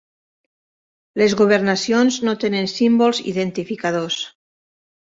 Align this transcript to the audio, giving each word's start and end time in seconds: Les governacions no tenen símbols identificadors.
Les 1.23 1.35
governacions 1.43 2.19
no 2.31 2.35
tenen 2.47 2.73
símbols 2.75 3.23
identificadors. 3.37 4.23